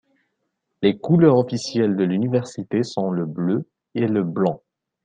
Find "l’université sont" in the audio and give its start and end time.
2.03-3.11